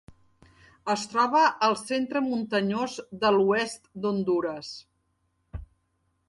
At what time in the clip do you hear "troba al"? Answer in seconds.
1.11-1.77